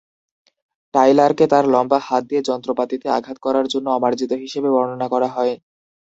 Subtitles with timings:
[0.93, 5.53] টাইলারকে তার "লম্বা হাত" দিয়ে যন্ত্রপাতিতে আঘাত করার জন্য অমার্জিত হিসেবে বর্ণনা করা হয়।